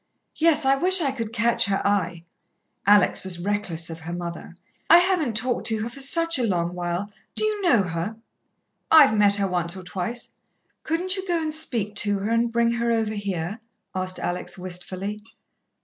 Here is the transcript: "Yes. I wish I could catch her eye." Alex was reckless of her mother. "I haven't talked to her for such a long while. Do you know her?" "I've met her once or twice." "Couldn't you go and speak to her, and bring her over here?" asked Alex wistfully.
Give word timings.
"Yes. 0.37 0.65
I 0.65 0.75
wish 0.77 0.99
I 0.99 1.11
could 1.11 1.31
catch 1.31 1.65
her 1.65 1.85
eye." 1.85 2.23
Alex 2.87 3.23
was 3.23 3.37
reckless 3.37 3.87
of 3.91 3.99
her 3.99 4.13
mother. 4.13 4.55
"I 4.89 4.97
haven't 4.97 5.37
talked 5.37 5.67
to 5.67 5.77
her 5.83 5.89
for 5.89 5.99
such 5.99 6.39
a 6.39 6.43
long 6.43 6.73
while. 6.73 7.11
Do 7.35 7.45
you 7.45 7.61
know 7.61 7.83
her?" 7.83 8.15
"I've 8.89 9.15
met 9.15 9.35
her 9.35 9.47
once 9.47 9.77
or 9.77 9.83
twice." 9.83 10.31
"Couldn't 10.81 11.17
you 11.17 11.27
go 11.27 11.39
and 11.39 11.53
speak 11.53 11.93
to 11.97 12.17
her, 12.17 12.31
and 12.31 12.51
bring 12.51 12.71
her 12.71 12.89
over 12.91 13.13
here?" 13.13 13.59
asked 13.93 14.17
Alex 14.17 14.57
wistfully. 14.57 15.21